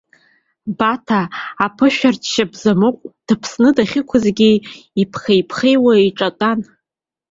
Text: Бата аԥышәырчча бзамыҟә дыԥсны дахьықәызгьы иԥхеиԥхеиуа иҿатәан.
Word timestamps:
Бата 0.77 1.21
аԥышәырчча 1.65 2.43
бзамыҟә 2.51 3.01
дыԥсны 3.25 3.69
дахьықәызгьы 3.75 4.51
иԥхеиԥхеиуа 5.01 5.93
иҿатәан. 6.07 6.59